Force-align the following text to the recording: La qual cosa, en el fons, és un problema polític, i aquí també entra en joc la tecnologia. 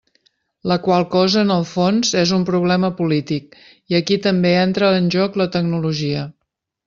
La 0.69 0.75
qual 0.85 1.03
cosa, 1.15 1.41
en 1.47 1.51
el 1.55 1.65
fons, 1.71 2.13
és 2.21 2.31
un 2.37 2.45
problema 2.47 2.91
polític, 3.03 3.59
i 3.93 3.99
aquí 4.01 4.17
també 4.25 4.57
entra 4.65 4.91
en 5.03 5.11
joc 5.17 5.37
la 5.43 5.49
tecnologia. 5.57 6.25